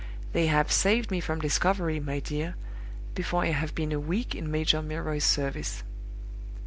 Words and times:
They 0.33 0.47
have 0.47 0.71
saved 0.71 1.11
me 1.11 1.19
from 1.19 1.39
discovery, 1.41 1.99
my 1.99 2.19
dear, 2.21 2.55
before 3.13 3.43
I 3.43 3.51
have 3.51 3.75
been 3.75 3.91
a 3.91 3.99
week 3.99 4.33
in 4.33 4.49
Major 4.49 4.81
Milroy's 4.81 5.23
service! 5.25 5.83